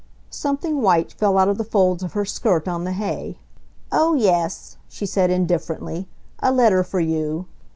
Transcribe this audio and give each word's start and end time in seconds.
Something 0.31 0.81
white 0.81 1.13
fell 1.13 1.37
out 1.37 1.47
of 1.47 1.59
the 1.59 1.63
folds 1.63 2.01
of 2.01 2.13
her 2.13 2.25
skirt 2.25 2.67
on 2.67 2.85
the 2.85 2.91
hay. 2.93 3.37
"Oh, 3.91 4.15
yes," 4.15 4.77
she 4.89 5.05
said 5.05 5.29
indifferently. 5.29 6.07
"A 6.39 6.51
letter 6.51 6.81
for 6.83 6.99
you. 6.99 7.45